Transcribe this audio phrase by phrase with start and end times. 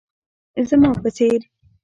[0.69, 1.41] زما په څير